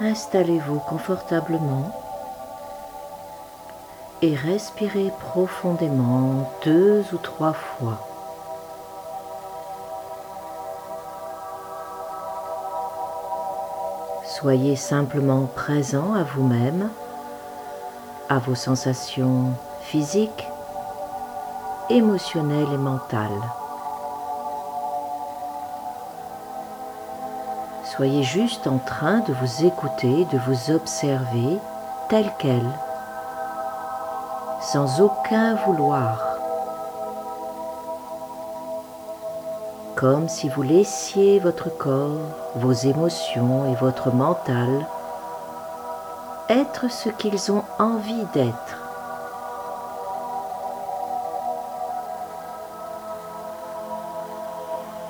Installez-vous 0.00 0.78
confortablement 0.78 1.90
et 4.22 4.32
respirez 4.32 5.12
profondément 5.18 6.48
deux 6.64 7.04
ou 7.12 7.16
trois 7.16 7.52
fois. 7.52 7.98
Soyez 14.24 14.76
simplement 14.76 15.46
présent 15.46 16.14
à 16.14 16.22
vous-même, 16.22 16.90
à 18.28 18.38
vos 18.38 18.54
sensations 18.54 19.52
physiques, 19.80 20.46
émotionnelles 21.90 22.72
et 22.72 22.78
mentales. 22.78 23.42
Soyez 27.98 28.22
juste 28.22 28.68
en 28.68 28.78
train 28.78 29.18
de 29.26 29.32
vous 29.32 29.66
écouter, 29.66 30.24
de 30.32 30.38
vous 30.46 30.70
observer 30.70 31.58
tel 32.08 32.32
quel 32.38 32.62
sans 34.60 35.00
aucun 35.00 35.56
vouloir, 35.66 36.24
comme 39.96 40.28
si 40.28 40.48
vous 40.48 40.62
laissiez 40.62 41.40
votre 41.40 41.76
corps, 41.76 42.20
vos 42.54 42.70
émotions 42.72 43.68
et 43.72 43.74
votre 43.74 44.12
mental 44.12 44.86
être 46.48 46.88
ce 46.88 47.08
qu'ils 47.08 47.50
ont 47.50 47.64
envie 47.80 48.26
d'être. 48.32 48.78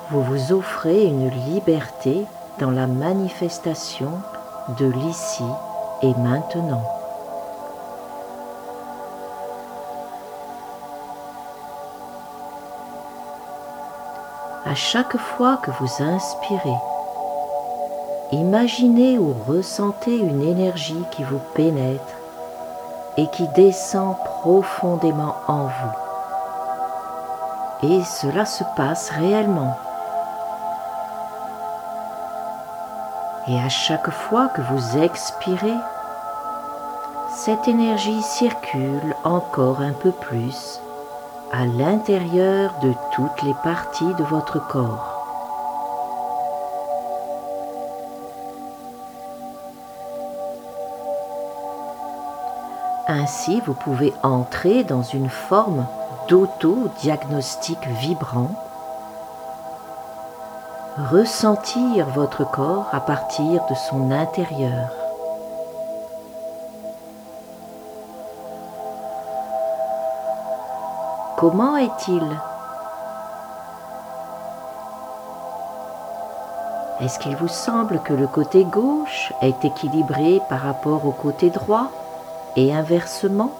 Vous 0.09 0.23
vous 0.23 0.53
offrez 0.53 1.03
une 1.03 1.29
liberté 1.29 2.25
dans 2.59 2.71
la 2.71 2.87
manifestation 2.87 4.11
de 4.77 4.85
l'ici 4.85 5.43
et 6.01 6.13
maintenant. 6.15 6.83
à 14.69 14.75
chaque 14.75 15.17
fois 15.17 15.57
que 15.57 15.71
vous 15.71 16.03
inspirez, 16.03 16.77
imaginez 18.31 19.17
ou 19.17 19.33
ressentez 19.47 20.15
une 20.15 20.43
énergie 20.43 21.03
qui 21.09 21.23
vous 21.23 21.41
pénètre 21.55 22.13
et 23.17 23.25
qui 23.31 23.47
descend 23.55 24.15
profondément 24.23 25.33
en 25.47 25.63
vous. 25.63 25.97
Et 27.81 28.03
cela 28.03 28.45
se 28.45 28.63
passe 28.75 29.09
réellement. 29.09 29.75
Et 33.49 33.59
à 33.59 33.67
chaque 33.67 34.11
fois 34.11 34.47
que 34.49 34.61
vous 34.61 34.99
expirez, 34.99 35.73
cette 37.35 37.67
énergie 37.67 38.21
circule 38.21 39.15
encore 39.23 39.81
un 39.81 39.93
peu 39.93 40.11
plus 40.11 40.79
à 41.51 41.65
l'intérieur 41.65 42.75
de 42.83 42.93
toutes 43.15 43.41
les 43.41 43.55
parties 43.63 44.13
de 44.19 44.23
votre 44.23 44.59
corps. 44.67 45.15
Ainsi, 53.07 53.63
vous 53.65 53.73
pouvez 53.73 54.13
entrer 54.21 54.83
dans 54.83 55.01
une 55.01 55.29
forme 55.29 55.87
d'auto-diagnostic 56.27 57.79
vibrant, 57.99 58.68
ressentir 60.97 62.07
votre 62.07 62.49
corps 62.49 62.87
à 62.91 62.99
partir 62.99 63.65
de 63.69 63.75
son 63.75 64.11
intérieur. 64.11 64.89
Comment 71.37 71.77
est-il? 71.77 72.23
Est-ce 77.01 77.17
qu'il 77.19 77.35
vous 77.37 77.47
semble 77.47 77.99
que 78.01 78.13
le 78.13 78.27
côté 78.27 78.65
gauche 78.65 79.31
est 79.41 79.63
équilibré 79.63 80.41
par 80.49 80.59
rapport 80.59 81.05
au 81.05 81.11
côté 81.11 81.49
droit? 81.49 81.87
Et 82.57 82.73
inversement? 82.73 83.51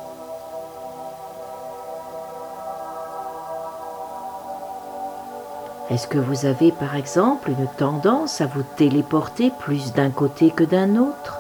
Est-ce 5.90 6.08
que 6.08 6.20
vous 6.20 6.46
avez 6.46 6.72
par 6.72 6.96
exemple 6.96 7.50
une 7.50 7.66
tendance 7.66 8.42
à 8.42 8.46
vous 8.46 8.62
téléporter 8.62 9.50
plus 9.50 9.92
d'un 9.94 10.12
côté 10.12 10.52
que 10.52 10.64
d'un 10.64 10.96
autre? 10.98 11.40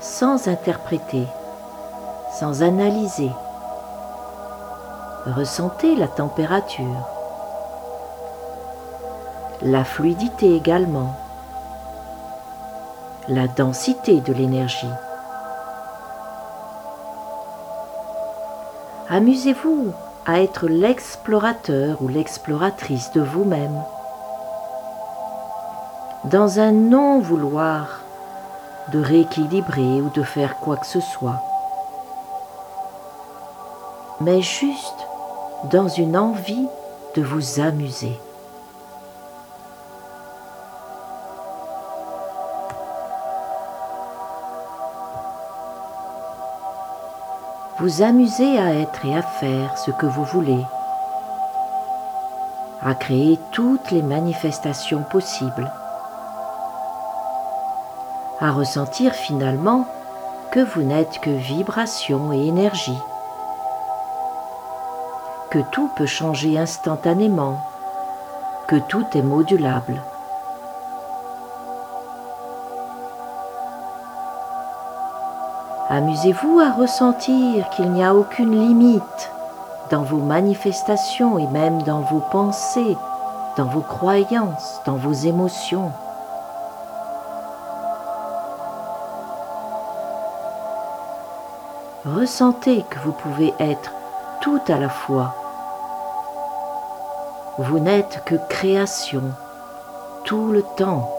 Sans 0.00 0.48
interpréter, 0.48 1.26
sans 2.32 2.62
analyser. 2.62 3.30
Ressentez 5.26 5.94
la 5.94 6.08
température, 6.08 7.06
la 9.60 9.84
fluidité 9.84 10.56
également, 10.56 11.14
la 13.28 13.48
densité 13.48 14.22
de 14.22 14.32
l'énergie. 14.32 14.86
Amusez-vous 19.10 19.94
à 20.26 20.42
être 20.42 20.68
l'explorateur 20.68 22.02
ou 22.02 22.08
l'exploratrice 22.08 23.10
de 23.12 23.22
vous-même 23.22 23.82
dans 26.24 26.60
un 26.60 26.72
non-vouloir 26.72 28.00
de 28.92 29.00
rééquilibrer 29.00 30.02
ou 30.02 30.10
de 30.10 30.22
faire 30.22 30.56
quoi 30.58 30.76
que 30.76 30.86
ce 30.86 31.00
soit, 31.00 31.42
mais 34.20 34.42
juste 34.42 35.06
dans 35.70 35.88
une 35.88 36.16
envie 36.16 36.68
de 37.14 37.22
vous 37.22 37.60
amuser. 37.60 38.20
Vous 47.88 48.02
amuser 48.02 48.58
à 48.58 48.74
être 48.74 49.06
et 49.06 49.16
à 49.16 49.22
faire 49.22 49.78
ce 49.78 49.90
que 49.90 50.04
vous 50.04 50.24
voulez, 50.24 50.62
à 52.82 52.94
créer 52.94 53.38
toutes 53.50 53.90
les 53.90 54.02
manifestations 54.02 55.02
possibles 55.04 55.72
à 58.42 58.52
ressentir 58.52 59.14
finalement 59.14 59.88
que 60.50 60.60
vous 60.60 60.82
n'êtes 60.82 61.18
que 61.22 61.30
vibration 61.30 62.30
et 62.30 62.46
énergie, 62.46 62.98
que 65.50 65.60
tout 65.72 65.88
peut 65.96 66.04
changer 66.04 66.58
instantanément, 66.58 67.58
que 68.66 68.76
tout 68.76 69.06
est 69.14 69.22
modulable. 69.22 70.02
Amusez-vous 75.98 76.60
à 76.60 76.70
ressentir 76.70 77.68
qu'il 77.70 77.90
n'y 77.90 78.04
a 78.04 78.14
aucune 78.14 78.52
limite 78.52 79.32
dans 79.90 80.04
vos 80.04 80.20
manifestations 80.20 81.40
et 81.40 81.46
même 81.48 81.82
dans 81.82 82.02
vos 82.02 82.22
pensées, 82.30 82.96
dans 83.56 83.64
vos 83.64 83.80
croyances, 83.80 84.80
dans 84.86 84.94
vos 84.94 85.12
émotions. 85.12 85.90
ressentez 92.04 92.84
que 92.88 93.00
vous 93.00 93.10
pouvez 93.10 93.52
être 93.58 93.92
tout 94.40 94.60
à 94.68 94.78
la 94.78 94.88
fois. 94.88 95.34
Vous 97.58 97.80
n'êtes 97.80 98.22
que 98.24 98.36
création 98.48 99.24
tout 100.22 100.52
le 100.52 100.62
temps. 100.62 101.17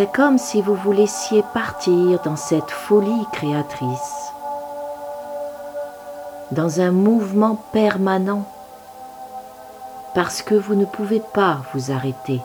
C'est 0.00 0.12
comme 0.12 0.38
si 0.38 0.62
vous 0.62 0.76
vous 0.76 0.92
laissiez 0.92 1.44
partir 1.52 2.22
dans 2.22 2.36
cette 2.36 2.70
folie 2.70 3.26
créatrice, 3.34 4.32
dans 6.52 6.80
un 6.80 6.90
mouvement 6.90 7.56
permanent, 7.70 8.46
parce 10.14 10.40
que 10.40 10.54
vous 10.54 10.74
ne 10.74 10.86
pouvez 10.86 11.20
pas 11.20 11.58
vous 11.74 11.92
arrêter. 11.92 12.40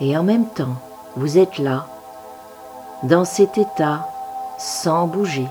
Et 0.00 0.18
en 0.18 0.24
même 0.24 0.46
temps, 0.46 0.74
vous 1.14 1.38
êtes 1.38 1.58
là, 1.58 1.86
dans 3.04 3.24
cet 3.24 3.58
état, 3.58 4.08
sans 4.58 5.06
bouger. 5.06 5.46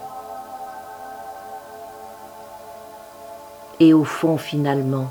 Et 3.85 3.94
au 3.94 4.06
fond, 4.06 4.38
finalement, 4.38 5.07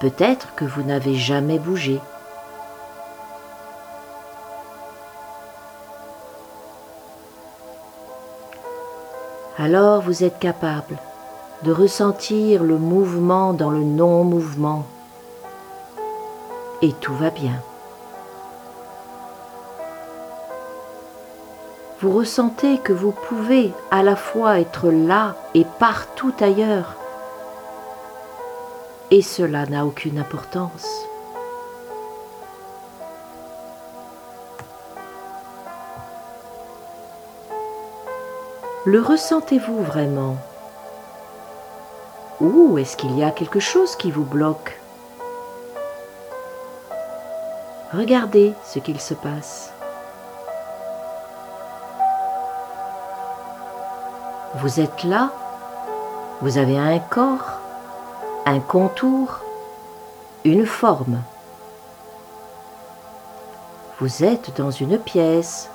peut-être 0.00 0.56
que 0.56 0.64
vous 0.64 0.82
n'avez 0.82 1.14
jamais 1.14 1.60
bougé. 1.60 2.00
Alors 9.56 10.02
vous 10.02 10.24
êtes 10.24 10.40
capable 10.40 10.98
de 11.62 11.70
ressentir 11.70 12.64
le 12.64 12.76
mouvement 12.76 13.52
dans 13.52 13.70
le 13.70 13.84
non-mouvement. 13.84 14.84
Et 16.82 16.92
tout 16.92 17.14
va 17.14 17.30
bien. 17.30 17.62
Vous 22.00 22.10
ressentez 22.10 22.78
que 22.78 22.92
vous 22.92 23.12
pouvez 23.12 23.72
à 23.92 24.02
la 24.02 24.16
fois 24.16 24.58
être 24.58 24.90
là 24.90 25.36
et 25.54 25.64
partout 25.78 26.34
ailleurs 26.40 26.96
et 29.10 29.22
cela 29.22 29.66
n'a 29.66 29.84
aucune 29.86 30.18
importance. 30.18 30.86
Le 38.86 39.00
ressentez-vous 39.00 39.82
vraiment? 39.82 40.36
Ou 42.40 42.76
est-ce 42.78 42.96
qu'il 42.96 43.16
y 43.18 43.24
a 43.24 43.30
quelque 43.30 43.60
chose 43.60 43.96
qui 43.96 44.10
vous 44.10 44.24
bloque? 44.24 44.78
Regardez 47.94 48.52
ce 48.64 48.80
qu'il 48.80 49.00
se 49.00 49.14
passe. 49.14 49.72
Vous 54.56 54.80
êtes 54.80 55.04
là, 55.04 55.30
vous 56.40 56.58
avez 56.58 56.76
un 56.76 56.98
corps, 56.98 57.60
un 58.46 58.60
contour, 58.60 59.40
une 60.44 60.66
forme. 60.66 61.22
Vous 64.00 64.22
êtes 64.22 64.54
dans 64.58 64.70
une 64.70 64.98
pièce, 64.98 65.70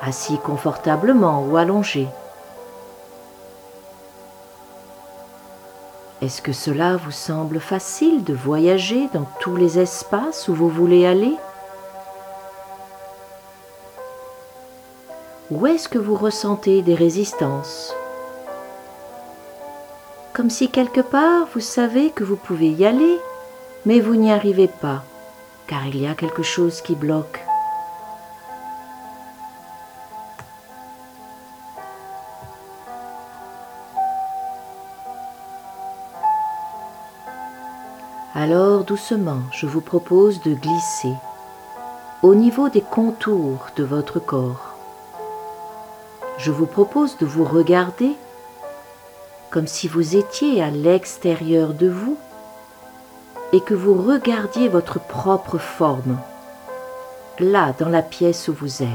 assis 0.00 0.38
confortablement 0.38 1.42
ou 1.42 1.56
allongé. 1.56 2.08
Est-ce 6.22 6.40
que 6.40 6.52
cela 6.52 6.96
vous 6.96 7.12
semble 7.12 7.60
facile 7.60 8.24
de 8.24 8.34
voyager 8.34 9.08
dans 9.12 9.26
tous 9.40 9.56
les 9.56 9.78
espaces 9.78 10.48
où 10.48 10.54
vous 10.54 10.68
voulez 10.68 11.06
aller? 11.06 11.36
Ou 15.50 15.66
est-ce 15.66 15.88
que 15.88 15.98
vous 15.98 16.16
ressentez 16.16 16.82
des 16.82 16.94
résistances? 16.94 17.94
Comme 20.38 20.50
si 20.50 20.70
quelque 20.70 21.00
part 21.00 21.48
vous 21.52 21.58
savez 21.58 22.10
que 22.10 22.22
vous 22.22 22.36
pouvez 22.36 22.68
y 22.68 22.86
aller, 22.86 23.18
mais 23.84 23.98
vous 23.98 24.14
n'y 24.14 24.30
arrivez 24.30 24.68
pas, 24.68 25.02
car 25.66 25.84
il 25.88 26.00
y 26.00 26.06
a 26.06 26.14
quelque 26.14 26.44
chose 26.44 26.80
qui 26.80 26.94
bloque. 26.94 27.44
Alors 38.32 38.84
doucement, 38.84 39.40
je 39.50 39.66
vous 39.66 39.80
propose 39.80 40.40
de 40.42 40.54
glisser 40.54 41.14
au 42.22 42.36
niveau 42.36 42.68
des 42.68 42.82
contours 42.82 43.66
de 43.74 43.82
votre 43.82 44.20
corps. 44.20 44.76
Je 46.38 46.52
vous 46.52 46.66
propose 46.66 47.18
de 47.18 47.26
vous 47.26 47.44
regarder 47.44 48.14
comme 49.50 49.66
si 49.66 49.88
vous 49.88 50.16
étiez 50.16 50.62
à 50.62 50.70
l'extérieur 50.70 51.74
de 51.74 51.88
vous 51.88 52.18
et 53.52 53.60
que 53.60 53.74
vous 53.74 53.94
regardiez 53.94 54.68
votre 54.68 55.00
propre 55.00 55.58
forme, 55.58 56.18
là 57.38 57.72
dans 57.78 57.88
la 57.88 58.02
pièce 58.02 58.48
où 58.48 58.52
vous 58.52 58.82
êtes. 58.82 58.88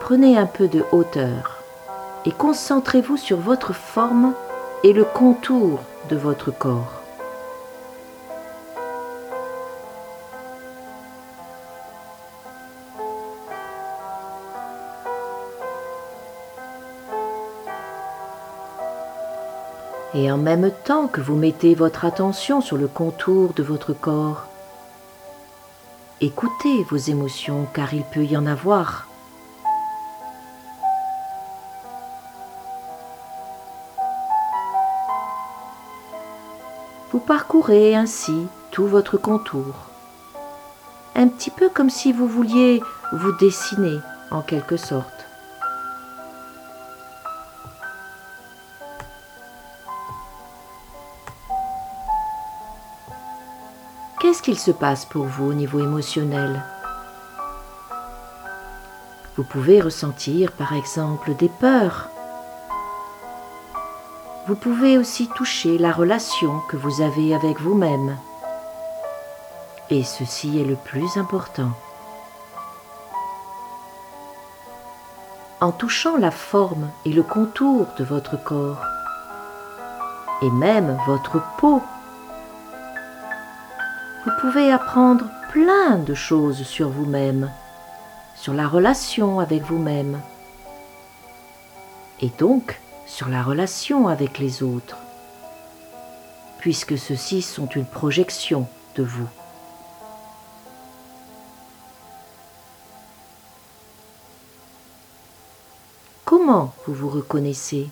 Prenez 0.00 0.36
un 0.38 0.46
peu 0.46 0.68
de 0.68 0.84
hauteur 0.92 1.62
et 2.26 2.32
concentrez-vous 2.32 3.16
sur 3.16 3.38
votre 3.38 3.72
forme 3.72 4.34
et 4.84 4.92
le 4.92 5.04
contour 5.04 5.80
de 6.10 6.16
votre 6.16 6.50
corps. 6.50 6.95
Et 20.18 20.32
en 20.32 20.38
même 20.38 20.70
temps 20.86 21.08
que 21.08 21.20
vous 21.20 21.36
mettez 21.36 21.74
votre 21.74 22.06
attention 22.06 22.62
sur 22.62 22.78
le 22.78 22.88
contour 22.88 23.52
de 23.52 23.62
votre 23.62 23.92
corps, 23.92 24.46
écoutez 26.22 26.84
vos 26.84 26.96
émotions 26.96 27.66
car 27.74 27.92
il 27.92 28.02
peut 28.02 28.24
y 28.24 28.34
en 28.34 28.46
avoir. 28.46 29.08
Vous 37.12 37.20
parcourez 37.20 37.94
ainsi 37.94 38.46
tout 38.70 38.86
votre 38.86 39.18
contour, 39.18 39.74
un 41.14 41.28
petit 41.28 41.50
peu 41.50 41.68
comme 41.68 41.90
si 41.90 42.14
vous 42.14 42.26
vouliez 42.26 42.80
vous 43.12 43.32
dessiner 43.32 43.98
en 44.30 44.40
quelque 44.40 44.78
sorte. 44.78 45.25
Qu'est-ce 54.36 54.44
qu'il 54.44 54.58
se 54.58 54.70
passe 54.70 55.06
pour 55.06 55.24
vous 55.24 55.46
au 55.46 55.54
niveau 55.54 55.80
émotionnel 55.80 56.62
Vous 59.34 59.44
pouvez 59.44 59.80
ressentir 59.80 60.52
par 60.52 60.74
exemple 60.74 61.34
des 61.36 61.48
peurs, 61.48 62.10
vous 64.46 64.54
pouvez 64.54 64.98
aussi 64.98 65.26
toucher 65.28 65.78
la 65.78 65.90
relation 65.90 66.60
que 66.68 66.76
vous 66.76 67.00
avez 67.00 67.34
avec 67.34 67.62
vous-même. 67.62 68.18
Et 69.88 70.04
ceci 70.04 70.60
est 70.60 70.66
le 70.66 70.76
plus 70.76 71.16
important. 71.16 71.70
En 75.62 75.72
touchant 75.72 76.18
la 76.18 76.30
forme 76.30 76.90
et 77.06 77.12
le 77.14 77.22
contour 77.22 77.86
de 77.98 78.04
votre 78.04 78.36
corps, 78.44 78.84
et 80.42 80.50
même 80.50 80.98
votre 81.06 81.40
peau, 81.56 81.80
vous 84.26 84.32
pouvez 84.40 84.72
apprendre 84.72 85.26
plein 85.52 85.98
de 85.98 86.12
choses 86.12 86.64
sur 86.64 86.88
vous-même, 86.88 87.48
sur 88.34 88.54
la 88.54 88.66
relation 88.66 89.38
avec 89.38 89.62
vous-même. 89.62 90.20
Et 92.20 92.30
donc, 92.36 92.80
sur 93.06 93.28
la 93.28 93.44
relation 93.44 94.08
avec 94.08 94.40
les 94.40 94.64
autres, 94.64 94.96
puisque 96.58 96.98
ceux-ci 96.98 97.40
sont 97.40 97.68
une 97.68 97.86
projection 97.86 98.66
de 98.96 99.04
vous. 99.04 99.28
Comment 106.24 106.74
vous 106.84 106.94
vous 106.94 107.08
reconnaissez? 107.10 107.88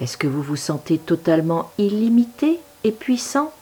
Est-ce 0.00 0.16
que 0.16 0.26
vous 0.26 0.42
vous 0.42 0.56
sentez 0.56 0.98
totalement 0.98 1.70
illimité 1.78 2.60
et 2.82 2.92
puissant? 2.92 3.52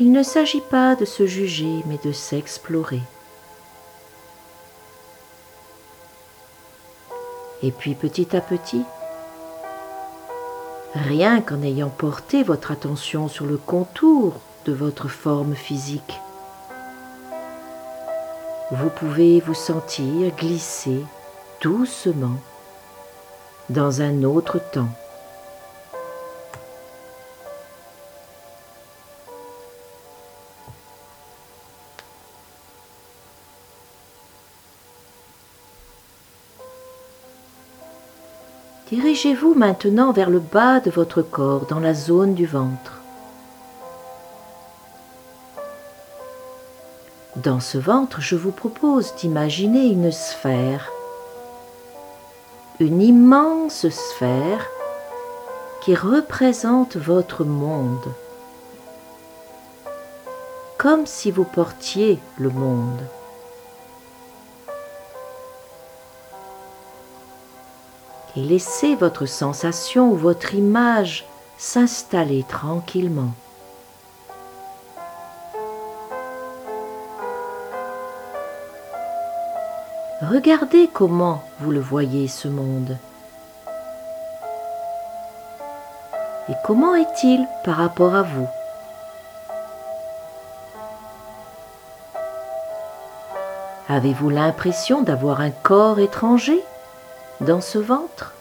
Il 0.00 0.12
ne 0.12 0.22
s'agit 0.22 0.60
pas 0.60 0.94
de 0.94 1.04
se 1.04 1.26
juger, 1.26 1.82
mais 1.86 1.98
de 2.04 2.12
s'explorer. 2.12 3.00
Et 7.64 7.72
puis 7.72 7.94
petit 7.94 8.36
à 8.36 8.40
petit, 8.40 8.84
rien 10.94 11.40
qu'en 11.40 11.62
ayant 11.62 11.88
porté 11.88 12.44
votre 12.44 12.70
attention 12.70 13.26
sur 13.26 13.46
le 13.46 13.56
contour 13.56 14.34
de 14.66 14.72
votre 14.72 15.08
forme 15.08 15.56
physique, 15.56 16.20
vous 18.70 18.90
pouvez 18.90 19.40
vous 19.40 19.54
sentir 19.54 20.30
glisser 20.36 21.02
doucement 21.62 22.36
dans 23.70 24.02
un 24.02 24.22
autre 24.24 24.58
temps. 24.58 24.90
Dirigez-vous 38.90 39.54
maintenant 39.54 40.12
vers 40.12 40.30
le 40.30 40.40
bas 40.40 40.80
de 40.80 40.90
votre 40.90 41.22
corps 41.22 41.66
dans 41.66 41.80
la 41.80 41.94
zone 41.94 42.34
du 42.34 42.46
ventre. 42.46 42.97
Dans 47.42 47.60
ce 47.60 47.78
ventre, 47.78 48.20
je 48.20 48.34
vous 48.34 48.50
propose 48.50 49.14
d'imaginer 49.14 49.86
une 49.86 50.10
sphère, 50.10 50.90
une 52.80 53.00
immense 53.00 53.88
sphère 53.88 54.66
qui 55.80 55.94
représente 55.94 56.96
votre 56.96 57.44
monde, 57.44 58.12
comme 60.78 61.06
si 61.06 61.30
vous 61.30 61.44
portiez 61.44 62.18
le 62.38 62.50
monde. 62.50 63.02
Et 68.34 68.40
laissez 68.40 68.96
votre 68.96 69.26
sensation 69.26 70.10
ou 70.10 70.16
votre 70.16 70.54
image 70.54 71.24
s'installer 71.56 72.44
tranquillement. 72.48 73.32
Regardez 80.30 80.90
comment 80.92 81.42
vous 81.58 81.70
le 81.70 81.80
voyez 81.80 82.28
ce 82.28 82.48
monde. 82.48 82.98
Et 86.50 86.54
comment 86.66 86.94
est-il 86.94 87.46
par 87.64 87.76
rapport 87.76 88.14
à 88.14 88.24
vous? 88.24 88.46
Avez-vous 93.88 94.28
l'impression 94.28 95.00
d'avoir 95.00 95.40
un 95.40 95.50
corps 95.50 95.98
étranger 95.98 96.62
dans 97.40 97.62
ce 97.62 97.78
ventre? 97.78 98.34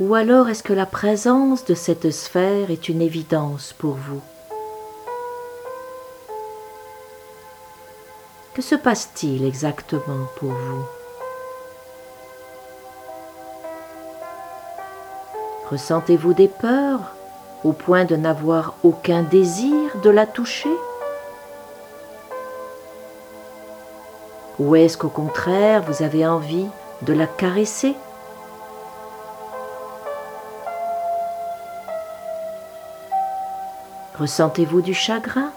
Ou 0.00 0.16
alors 0.16 0.48
est-ce 0.48 0.64
que 0.64 0.72
la 0.72 0.86
présence 0.86 1.64
de 1.64 1.74
cette 1.74 2.10
sphère 2.10 2.72
est 2.72 2.88
une 2.88 3.00
évidence 3.00 3.72
pour 3.78 3.94
vous? 3.94 4.22
Que 8.54 8.62
se 8.62 8.76
passe-t-il 8.76 9.44
exactement 9.44 10.26
pour 10.36 10.50
vous 10.50 10.84
Ressentez-vous 15.70 16.34
des 16.34 16.46
peurs 16.46 17.16
au 17.64 17.72
point 17.72 18.04
de 18.04 18.14
n'avoir 18.14 18.74
aucun 18.84 19.22
désir 19.22 19.96
de 20.04 20.10
la 20.10 20.24
toucher 20.26 20.70
Ou 24.60 24.76
est-ce 24.76 24.96
qu'au 24.96 25.08
contraire, 25.08 25.82
vous 25.82 26.04
avez 26.04 26.24
envie 26.24 26.68
de 27.02 27.12
la 27.12 27.26
caresser 27.26 27.96
Ressentez-vous 34.16 34.80
du 34.80 34.94
chagrin 34.94 35.50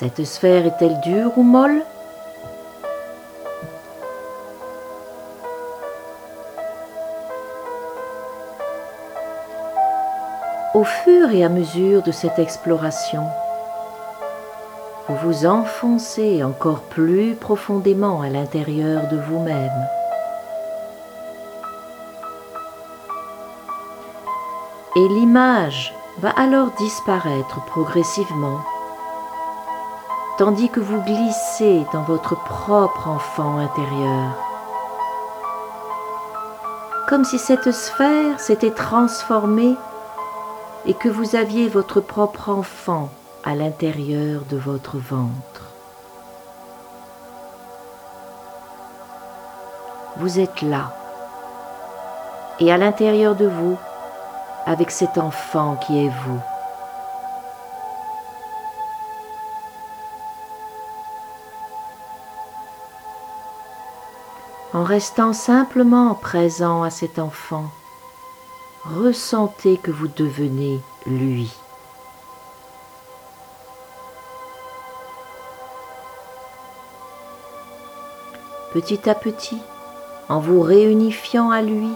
Cette 0.00 0.24
sphère 0.24 0.64
est-elle 0.64 0.98
dure 1.00 1.36
ou 1.36 1.42
molle 1.42 1.82
Au 10.72 10.84
fur 10.84 11.30
et 11.32 11.44
à 11.44 11.50
mesure 11.50 12.02
de 12.02 12.12
cette 12.12 12.38
exploration, 12.38 13.24
vous 15.06 15.16
vous 15.16 15.44
enfoncez 15.44 16.42
encore 16.42 16.80
plus 16.80 17.34
profondément 17.34 18.22
à 18.22 18.30
l'intérieur 18.30 19.06
de 19.08 19.18
vous-même. 19.18 19.86
Et 24.96 25.08
l'image 25.08 25.94
va 26.20 26.30
alors 26.30 26.70
disparaître 26.78 27.62
progressivement, 27.66 28.60
tandis 30.40 30.70
que 30.70 30.80
vous 30.80 31.02
glissez 31.02 31.84
dans 31.92 32.00
votre 32.00 32.34
propre 32.34 33.08
enfant 33.08 33.58
intérieur, 33.58 34.32
comme 37.10 37.26
si 37.26 37.38
cette 37.38 37.70
sphère 37.72 38.40
s'était 38.40 38.70
transformée 38.70 39.76
et 40.86 40.94
que 40.94 41.10
vous 41.10 41.36
aviez 41.36 41.68
votre 41.68 42.00
propre 42.00 42.48
enfant 42.48 43.10
à 43.44 43.54
l'intérieur 43.54 44.40
de 44.48 44.56
votre 44.56 44.96
ventre. 44.96 45.74
Vous 50.16 50.40
êtes 50.40 50.62
là 50.62 50.94
et 52.60 52.72
à 52.72 52.78
l'intérieur 52.78 53.34
de 53.34 53.46
vous 53.46 53.76
avec 54.64 54.90
cet 54.90 55.18
enfant 55.18 55.76
qui 55.76 56.06
est 56.06 56.12
vous. 56.24 56.40
En 64.72 64.84
restant 64.84 65.32
simplement 65.32 66.14
présent 66.14 66.84
à 66.84 66.90
cet 66.90 67.18
enfant, 67.18 67.64
ressentez 68.84 69.78
que 69.78 69.90
vous 69.90 70.06
devenez 70.06 70.80
lui. 71.06 71.52
Petit 78.72 79.10
à 79.10 79.16
petit, 79.16 79.58
en 80.28 80.38
vous 80.38 80.60
réunifiant 80.62 81.50
à 81.50 81.62
lui, 81.62 81.90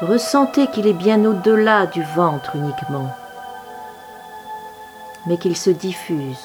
ressentez 0.00 0.66
qu'il 0.66 0.88
est 0.88 0.92
bien 0.92 1.24
au-delà 1.24 1.86
du 1.86 2.02
ventre 2.16 2.56
uniquement, 2.56 3.14
mais 5.28 5.38
qu'il 5.38 5.56
se 5.56 5.70
diffuse 5.70 6.42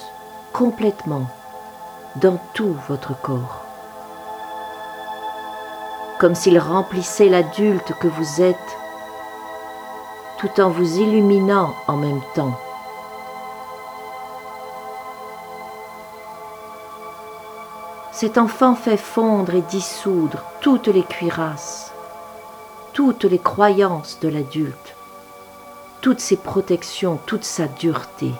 complètement 0.53 1.25
dans 2.21 2.39
tout 2.53 2.75
votre 2.87 3.19
corps 3.21 3.67
comme 6.19 6.35
s'il 6.35 6.57
remplissait 6.57 7.29
l'adulte 7.29 7.93
que 7.99 8.07
vous 8.07 8.41
êtes, 8.41 8.77
tout 10.39 10.59
en 10.59 10.69
vous 10.69 10.99
illuminant 10.99 11.73
en 11.87 11.95
même 11.95 12.21
temps. 12.33 12.57
Cet 18.11 18.39
enfant 18.39 18.73
fait 18.73 18.97
fondre 18.97 19.53
et 19.53 19.61
dissoudre 19.61 20.43
toutes 20.59 20.87
les 20.87 21.03
cuirasses, 21.03 21.93
toutes 22.93 23.25
les 23.25 23.37
croyances 23.37 24.19
de 24.21 24.27
l'adulte, 24.27 24.95
toutes 26.01 26.19
ses 26.19 26.37
protections, 26.37 27.19
toute 27.27 27.43
sa 27.43 27.67
dureté. 27.67 28.31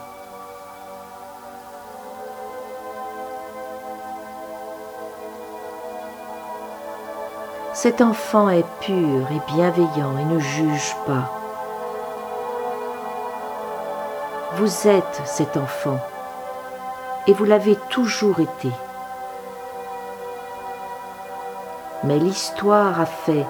Cet 7.80 8.02
enfant 8.02 8.50
est 8.50 8.66
pur 8.80 9.28
et 9.32 9.54
bienveillant 9.54 10.18
et 10.18 10.26
ne 10.26 10.40
juge 10.40 10.96
pas. 11.06 11.30
Vous 14.56 14.88
êtes 14.88 15.22
cet 15.26 15.58
enfant 15.58 16.00
et 17.28 17.34
vous 17.34 17.46
l'avez 17.46 17.76
toujours 17.92 18.40
été. 18.40 18.72
Mais 22.04 22.18
l'histoire 22.18 23.00
a 23.00 23.06
fait 23.06 23.46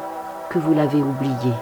que 0.50 0.60
vous 0.60 0.74
l'avez 0.74 1.01
oublié. 1.01 1.53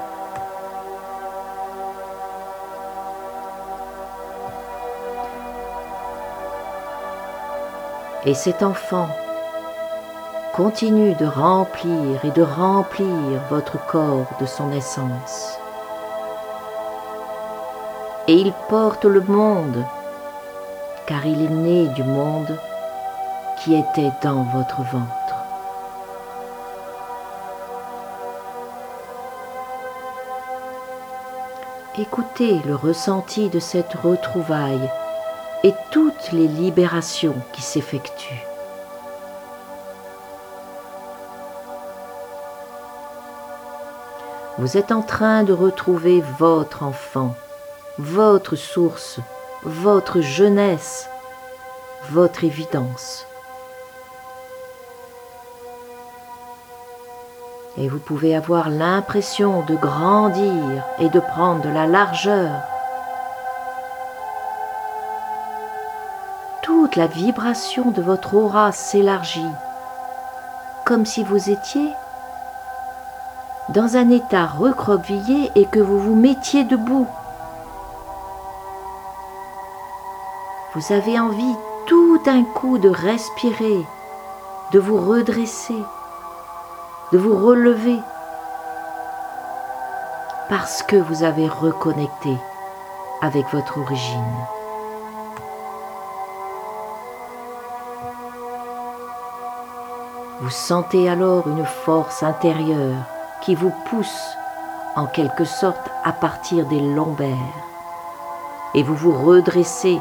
Et 8.26 8.34
cet 8.34 8.64
enfant 8.64 9.08
continue 10.56 11.14
de 11.16 11.26
remplir 11.26 12.24
et 12.24 12.32
de 12.32 12.42
remplir 12.42 13.42
votre 13.50 13.78
corps 13.88 14.30
de 14.40 14.46
son 14.46 14.72
essence. 14.72 15.60
Et 18.30 18.36
il 18.36 18.54
porte 18.70 19.04
le 19.04 19.20
monde, 19.20 19.84
car 21.08 21.26
il 21.26 21.44
est 21.44 21.50
né 21.50 21.88
du 21.90 22.06
monde 22.06 22.58
qui 23.60 23.76
était 23.76 24.14
dans 24.24 24.44
votre 24.44 24.82
ventre. 24.84 25.36
Écoutez 32.00 32.62
le 32.66 32.76
ressenti 32.76 33.50
de 33.50 33.60
cette 33.60 33.94
retrouvaille 33.96 34.90
et 35.66 35.74
toutes 35.92 36.32
les 36.32 36.48
libérations 36.48 37.36
qui 37.52 37.62
s'effectuent. 37.62 38.55
Vous 44.58 44.78
êtes 44.78 44.94
en 44.94 45.02
train 45.02 45.44
de 45.44 45.52
retrouver 45.52 46.24
votre 46.40 46.84
enfant, 46.84 47.36
votre 47.98 48.56
source, 48.56 49.20
votre 49.64 50.22
jeunesse, 50.22 51.10
votre 52.10 52.46
évidence. 52.46 53.28
Et 57.76 57.90
vous 57.90 58.00
pouvez 58.00 58.34
avoir 58.34 58.70
l'impression 58.70 59.62
de 59.64 59.76
grandir 59.76 60.86
et 61.00 61.10
de 61.10 61.20
prendre 61.20 61.62
de 61.62 61.70
la 61.70 61.86
largeur. 61.86 62.62
Toute 66.62 66.96
la 66.96 67.08
vibration 67.08 67.92
de 67.92 68.02
votre 68.02 68.36
aura 68.36 68.72
s'élargit, 68.72 69.52
comme 70.86 71.06
si 71.06 71.26
vous 71.26 71.50
étiez 71.50 71.90
dans 73.70 73.98
un 73.98 74.10
état 74.10 74.46
recroquevillé 74.46 75.52
et 75.56 75.66
que 75.66 75.80
vous 75.80 76.00
vous 76.00 76.16
mettiez 76.16 76.64
debout. 76.64 77.08
Vous 80.76 80.94
avez 80.94 81.20
envie 81.20 81.56
tout 81.88 82.20
d'un 82.26 82.44
coup 82.44 82.78
de 82.78 82.90
respirer, 82.90 83.86
de 84.72 84.80
vous 84.80 84.98
redresser, 84.98 85.82
de 87.12 87.18
vous 87.18 87.36
relever, 87.36 88.00
parce 90.50 90.84
que 90.84 90.98
vous 90.98 91.24
avez 91.24 91.48
reconnecté 91.48 92.38
avec 93.22 93.46
votre 93.52 93.80
origine. 93.80 94.36
Vous 100.42 100.50
sentez 100.50 101.10
alors 101.10 101.48
une 101.48 101.66
force 101.66 102.22
intérieure 102.22 103.15
qui 103.46 103.54
vous 103.54 103.72
pousse 103.92 104.36
en 104.96 105.06
quelque 105.06 105.46
sorte 105.46 105.92
à 106.04 106.12
partir 106.12 106.66
des 106.66 106.80
lombaires 106.80 107.38
et 108.74 108.82
vous 108.82 108.96
vous 108.96 109.14
redressez 109.14 110.00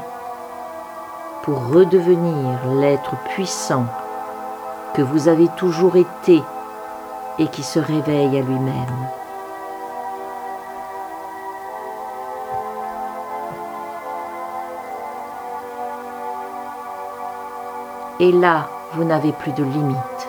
pour 1.42 1.68
redevenir 1.68 2.58
l'être 2.80 3.16
puissant 3.34 3.84
que 4.94 5.02
vous 5.02 5.28
avez 5.28 5.48
toujours 5.58 5.96
été 5.96 6.42
et 7.38 7.46
qui 7.48 7.62
se 7.62 7.78
réveille 7.78 8.38
à 8.38 8.40
lui-même. 8.40 9.08
Et 18.20 18.32
là, 18.32 18.68
vous 18.94 19.04
n'avez 19.04 19.32
plus 19.32 19.52
de 19.52 19.64
limite. 19.64 20.28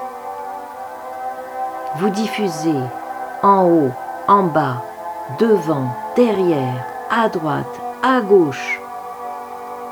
Vous 1.97 2.09
diffusez 2.09 2.81
en 3.43 3.65
haut, 3.65 3.91
en 4.27 4.43
bas, 4.43 4.83
devant, 5.39 5.87
derrière, 6.15 6.85
à 7.09 7.29
droite, 7.29 7.79
à 8.03 8.21
gauche. 8.21 8.79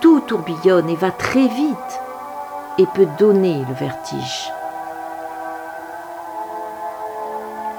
Tout 0.02 0.22
tourbillonne 0.22 0.90
et 0.90 0.96
va 0.96 1.12
très 1.12 1.48
vite 1.48 2.02
et 2.78 2.86
peut 2.86 3.08
donner 3.18 3.64
le 3.68 3.74
vertige. 3.74 4.52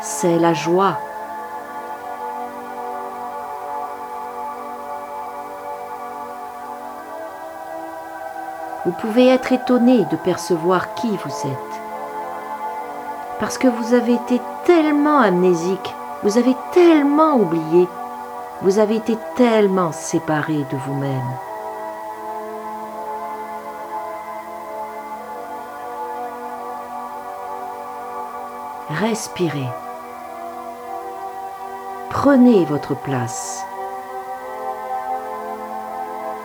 C'est 0.00 0.38
la 0.38 0.54
joie. 0.54 0.99
Vous 8.85 8.92
pouvez 8.92 9.28
être 9.28 9.52
étonné 9.52 10.04
de 10.10 10.17
percevoir 10.17 10.95
qui 10.95 11.17
vous 11.17 11.49
êtes 11.49 11.75
parce 13.41 13.58
que 13.58 13.69
vous 13.69 13.95
avez 13.95 14.15
été 14.15 14.41
tellement 14.84 15.20
amnésique, 15.20 15.94
vous 16.23 16.36
avez 16.36 16.54
tellement 16.73 17.36
oublié, 17.36 17.88
vous 18.60 18.78
avez 18.78 18.97
été 18.97 19.16
tellement 19.34 19.92
séparé 19.92 20.58
de 20.70 20.76
vous-même. 20.76 21.30
Respirez. 28.90 29.70
Prenez 32.10 32.66
votre 32.66 32.94
place. 32.94 33.64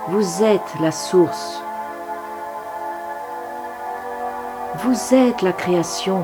Vous 0.08 0.44
êtes 0.44 0.80
la 0.80 0.94
source. 0.94 1.62
Vous 4.78 5.14
êtes 5.14 5.42
la 5.42 5.52
création 5.52 6.24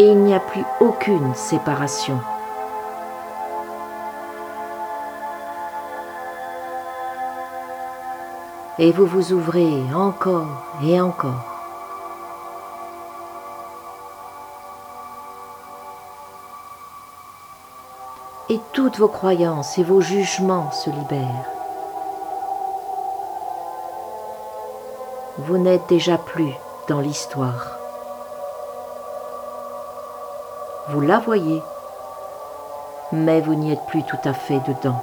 et 0.00 0.04
il 0.04 0.16
n'y 0.16 0.32
a 0.32 0.40
plus 0.40 0.64
aucune 0.80 1.34
séparation. 1.34 2.18
Et 8.78 8.92
vous 8.92 9.04
vous 9.04 9.34
ouvrez 9.34 9.70
encore 9.94 10.46
et 10.82 10.98
encore. 10.98 11.44
Et 18.48 18.58
toutes 18.72 18.96
vos 18.96 19.08
croyances 19.08 19.76
et 19.76 19.82
vos 19.82 20.00
jugements 20.00 20.72
se 20.72 20.88
libèrent. 20.88 21.50
Vous 25.36 25.58
n'êtes 25.58 25.86
déjà 25.90 26.16
plus 26.16 26.54
dans 26.88 27.00
l'histoire. 27.00 27.79
Vous 30.92 31.00
la 31.00 31.20
voyez, 31.20 31.62
mais 33.12 33.40
vous 33.40 33.54
n'y 33.54 33.70
êtes 33.70 33.86
plus 33.86 34.02
tout 34.02 34.18
à 34.24 34.32
fait 34.32 34.58
dedans. 34.66 35.00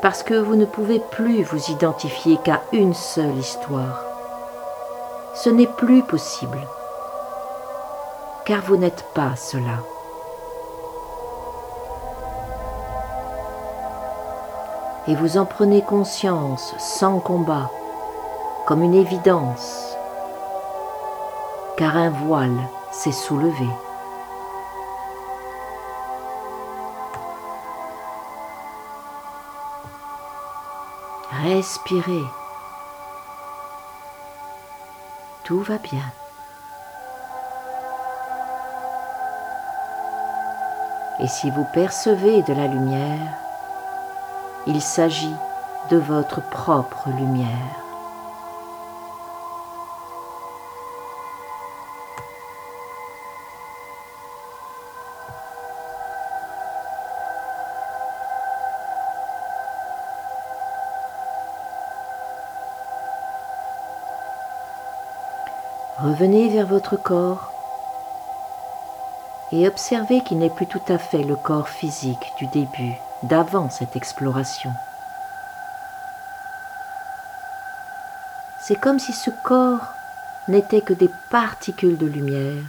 Parce 0.00 0.22
que 0.22 0.34
vous 0.34 0.54
ne 0.54 0.66
pouvez 0.66 1.00
plus 1.00 1.42
vous 1.42 1.72
identifier 1.72 2.36
qu'à 2.36 2.60
une 2.70 2.94
seule 2.94 3.36
histoire. 3.36 4.04
Ce 5.34 5.50
n'est 5.50 5.66
plus 5.66 6.04
possible, 6.04 6.60
car 8.44 8.62
vous 8.62 8.76
n'êtes 8.76 9.04
pas 9.14 9.34
cela. 9.34 9.82
Et 15.08 15.16
vous 15.16 15.38
en 15.38 15.44
prenez 15.44 15.82
conscience 15.82 16.72
sans 16.78 17.18
combat, 17.18 17.68
comme 18.64 18.84
une 18.84 18.94
évidence, 18.94 19.96
car 21.76 21.96
un 21.96 22.10
voile 22.10 22.60
s'est 22.96 23.12
soulevé. 23.12 23.68
Respirez. 31.42 32.24
Tout 35.44 35.60
va 35.60 35.78
bien. 35.78 36.02
Et 41.20 41.28
si 41.28 41.50
vous 41.50 41.64
percevez 41.72 42.42
de 42.42 42.54
la 42.54 42.66
lumière, 42.66 43.34
il 44.66 44.80
s'agit 44.80 45.36
de 45.90 45.98
votre 45.98 46.40
propre 46.50 47.10
lumière. 47.10 47.85
Revenez 66.16 66.48
vers 66.48 66.66
votre 66.66 66.96
corps 66.96 67.52
et 69.52 69.68
observez 69.68 70.22
qu'il 70.22 70.38
n'est 70.38 70.48
plus 70.48 70.66
tout 70.66 70.80
à 70.88 70.96
fait 70.96 71.22
le 71.22 71.36
corps 71.36 71.68
physique 71.68 72.32
du 72.38 72.46
début, 72.46 72.94
d'avant 73.22 73.68
cette 73.68 73.96
exploration. 73.96 74.70
C'est 78.62 78.80
comme 78.80 78.98
si 78.98 79.12
ce 79.12 79.28
corps 79.44 79.92
n'était 80.48 80.80
que 80.80 80.94
des 80.94 81.10
particules 81.30 81.98
de 81.98 82.06
lumière 82.06 82.64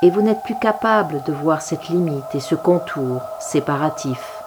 et 0.00 0.08
vous 0.08 0.22
n'êtes 0.22 0.42
plus 0.44 0.58
capable 0.58 1.22
de 1.24 1.32
voir 1.34 1.60
cette 1.60 1.90
limite 1.90 2.24
et 2.32 2.40
ce 2.40 2.54
contour 2.54 3.20
séparatif. 3.38 4.37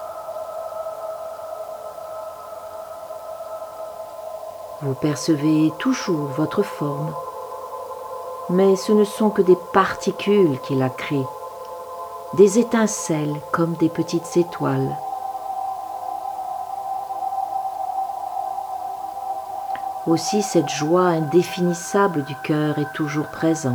Vous 4.92 4.98
percevez 5.00 5.72
toujours 5.78 6.26
votre 6.36 6.62
forme, 6.62 7.14
mais 8.50 8.76
ce 8.76 8.92
ne 8.92 9.04
sont 9.04 9.30
que 9.30 9.40
des 9.40 9.56
particules 9.72 10.60
qui 10.60 10.74
la 10.74 10.90
créent, 10.90 11.26
des 12.34 12.58
étincelles 12.58 13.34
comme 13.52 13.72
des 13.76 13.88
petites 13.88 14.36
étoiles. 14.36 14.94
Aussi 20.06 20.42
cette 20.42 20.68
joie 20.68 21.06
indéfinissable 21.06 22.24
du 22.24 22.36
cœur 22.44 22.78
est 22.78 22.92
toujours 22.92 23.28
présente, 23.28 23.72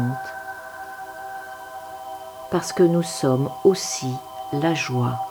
parce 2.52 2.72
que 2.74 2.84
nous 2.84 3.02
sommes 3.02 3.50
aussi 3.64 4.14
la 4.54 4.76
joie. 4.76 5.27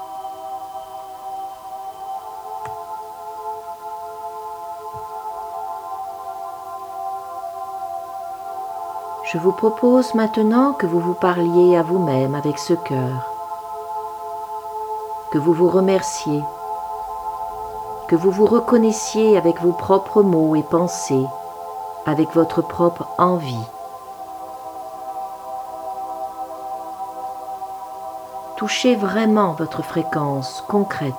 Je 9.33 9.39
vous 9.39 9.53
propose 9.53 10.15
maintenant 10.15 10.73
que 10.73 10.87
vous 10.87 11.01
vous 11.01 11.15
parliez 11.15 11.77
à 11.77 11.83
vous-même 11.83 12.35
avec 12.35 12.59
ce 12.59 12.75
cœur, 12.75 13.29
que 15.33 15.39
vous 15.39 15.53
vous 15.53 15.69
remerciez, 15.69 16.43
que 18.09 18.17
vous 18.17 18.31
vous 18.31 18.47
reconnaissiez 18.47 19.37
avec 19.37 19.61
vos 19.61 19.73
propres 19.73 20.23
mots 20.23 20.57
et 20.57 20.63
pensées, 20.63 21.27
avec 22.07 22.33
votre 22.35 22.63
propre 22.63 23.07
envie. 23.19 23.67
touchez 28.57 28.97
vraiment 28.97 29.53
votre 29.53 29.83
fréquence 29.83 30.65
concrète. 30.67 31.15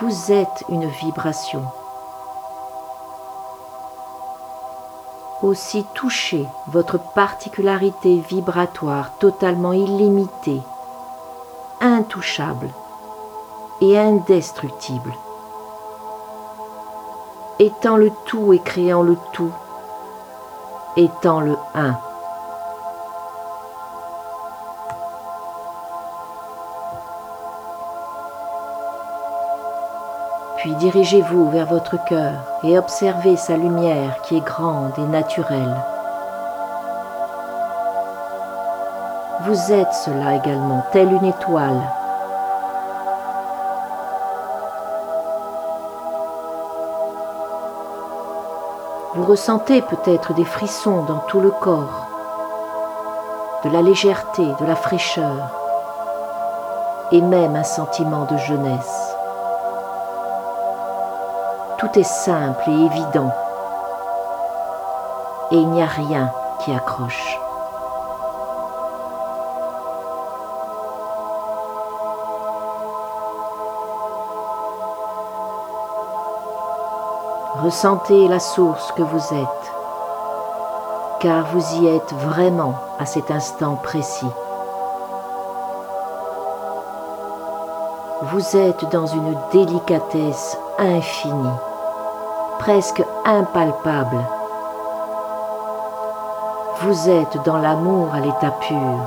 Vous 0.00 0.30
êtes 0.30 0.64
une 0.68 0.86
vibration. 0.86 1.64
Aussi 5.42 5.86
touchez 5.94 6.46
votre 6.68 6.98
particularité 6.98 8.22
vibratoire 8.28 9.16
totalement 9.18 9.72
illimitée, 9.72 10.60
intouchable 11.80 12.68
et 13.80 13.98
indestructible. 13.98 15.14
Étant 17.58 17.96
le 17.96 18.10
tout 18.26 18.52
et 18.52 18.58
créant 18.58 19.02
le 19.02 19.16
tout, 19.32 19.52
étant 20.96 21.40
le 21.40 21.56
un. 21.74 21.98
Dirigez-vous 30.80 31.50
vers 31.50 31.66
votre 31.66 32.02
cœur 32.04 32.32
et 32.62 32.78
observez 32.78 33.36
sa 33.36 33.54
lumière 33.54 34.22
qui 34.22 34.38
est 34.38 34.44
grande 34.44 34.92
et 34.96 35.02
naturelle. 35.02 35.76
Vous 39.42 39.72
êtes 39.72 39.92
cela 39.92 40.36
également, 40.36 40.82
telle 40.90 41.12
une 41.12 41.26
étoile. 41.26 41.82
Vous 49.14 49.24
ressentez 49.26 49.82
peut-être 49.82 50.32
des 50.32 50.46
frissons 50.46 51.02
dans 51.02 51.18
tout 51.28 51.40
le 51.40 51.50
corps, 51.50 52.06
de 53.64 53.70
la 53.70 53.82
légèreté, 53.82 54.46
de 54.60 54.64
la 54.64 54.76
fraîcheur 54.76 55.50
et 57.12 57.20
même 57.20 57.54
un 57.54 57.64
sentiment 57.64 58.24
de 58.24 58.38
jeunesse. 58.38 59.09
Tout 61.80 61.98
est 61.98 62.02
simple 62.02 62.62
et 62.68 62.84
évident. 62.84 63.32
Et 65.50 65.56
il 65.56 65.70
n'y 65.70 65.82
a 65.82 65.86
rien 65.86 66.30
qui 66.58 66.74
accroche. 66.74 67.40
Ressentez 77.62 78.28
la 78.28 78.40
source 78.40 78.92
que 78.92 79.02
vous 79.02 79.34
êtes, 79.34 79.72
car 81.20 81.46
vous 81.46 81.76
y 81.76 81.86
êtes 81.86 82.12
vraiment 82.12 82.74
à 82.98 83.06
cet 83.06 83.30
instant 83.30 83.76
précis. 83.76 84.30
Vous 88.24 88.54
êtes 88.54 88.84
dans 88.92 89.06
une 89.06 89.34
délicatesse 89.50 90.58
infinie 90.78 91.48
presque 92.60 93.02
impalpable. 93.24 94.18
Vous 96.82 97.08
êtes 97.08 97.42
dans 97.46 97.56
l'amour 97.56 98.14
à 98.14 98.20
l'état 98.20 98.50
pur, 98.60 98.98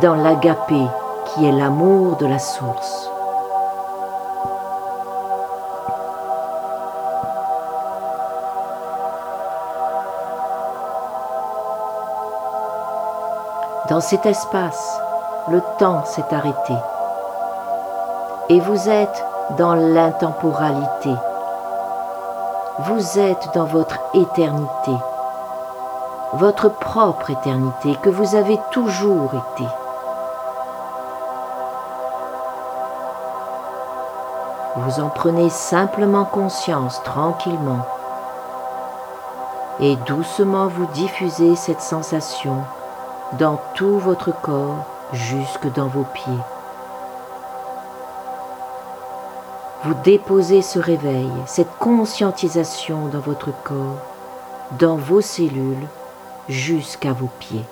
dans 0.00 0.14
l'agapé 0.14 0.80
qui 1.26 1.44
est 1.44 1.50
l'amour 1.50 2.14
de 2.16 2.26
la 2.26 2.38
source. 2.38 3.10
Dans 13.90 14.00
cet 14.00 14.24
espace, 14.24 15.00
le 15.48 15.60
temps 15.80 16.04
s'est 16.04 16.32
arrêté 16.32 16.74
et 18.50 18.60
vous 18.60 18.88
êtes 18.88 19.26
dans 19.58 19.74
l'intemporalité 19.74 21.10
vous 22.80 23.20
êtes 23.20 23.50
dans 23.54 23.66
votre 23.66 24.00
éternité, 24.14 24.90
votre 26.32 26.68
propre 26.68 27.30
éternité 27.30 27.96
que 28.02 28.10
vous 28.10 28.34
avez 28.34 28.58
toujours 28.72 29.30
été. 29.32 29.68
Vous 34.74 34.98
en 34.98 35.08
prenez 35.08 35.50
simplement 35.50 36.24
conscience 36.24 37.00
tranquillement 37.04 37.86
et 39.78 39.94
doucement 39.94 40.66
vous 40.66 40.86
diffusez 40.86 41.54
cette 41.54 41.80
sensation 41.80 42.56
dans 43.38 43.60
tout 43.74 44.00
votre 44.00 44.32
corps 44.32 44.84
jusque 45.12 45.72
dans 45.74 45.86
vos 45.86 46.04
pieds. 46.12 46.53
Vous 49.84 49.94
déposez 50.02 50.62
ce 50.62 50.78
réveil, 50.78 51.28
cette 51.46 51.70
conscientisation 51.78 53.08
dans 53.08 53.20
votre 53.20 53.50
corps, 53.64 54.00
dans 54.78 54.96
vos 54.96 55.20
cellules, 55.20 55.86
jusqu'à 56.48 57.12
vos 57.12 57.28
pieds. 57.38 57.64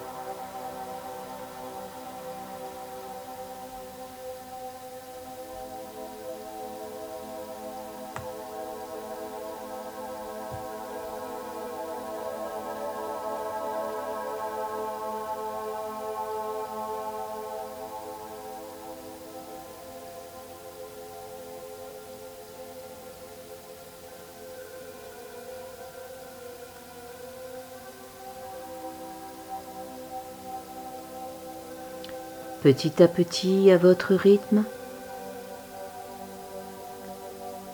Petit 32.62 33.02
à 33.02 33.08
petit 33.08 33.72
à 33.72 33.76
votre 33.76 34.14
rythme. 34.14 34.62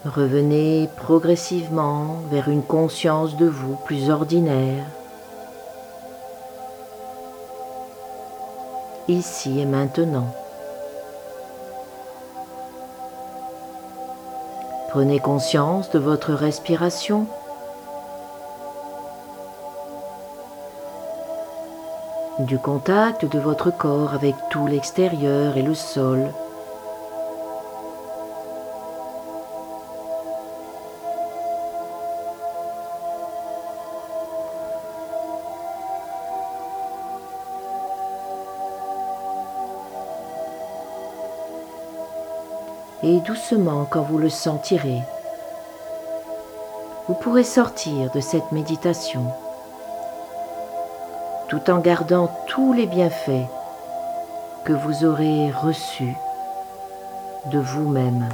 Revenez 0.06 0.88
progressivement 0.96 2.22
vers 2.30 2.48
une 2.48 2.62
conscience 2.62 3.36
de 3.36 3.46
vous 3.46 3.76
plus 3.84 4.08
ordinaire. 4.08 4.86
Ici 9.08 9.60
et 9.60 9.66
maintenant. 9.66 10.34
Prenez 14.88 15.18
conscience 15.18 15.90
de 15.90 15.98
votre 15.98 16.32
respiration 16.32 17.26
du 22.38 22.56
contact 22.58 23.24
de 23.24 23.38
votre 23.40 23.70
corps 23.70 24.14
avec 24.14 24.34
tout 24.50 24.66
l'extérieur 24.66 25.56
et 25.56 25.62
le 25.62 25.74
sol. 25.74 26.32
Et 43.02 43.20
doucement 43.20 43.84
quand 43.90 44.02
vous 44.02 44.18
le 44.18 44.28
sentirez, 44.28 45.00
vous 47.08 47.14
pourrez 47.14 47.44
sortir 47.44 48.10
de 48.12 48.20
cette 48.20 48.52
méditation 48.52 49.32
tout 51.48 51.70
en 51.70 51.78
gardant 51.78 52.30
tous 52.46 52.72
les 52.72 52.86
bienfaits 52.86 53.48
que 54.64 54.72
vous 54.72 55.04
aurez 55.04 55.50
reçus 55.50 56.14
de 57.50 57.58
vous-même. 57.58 58.28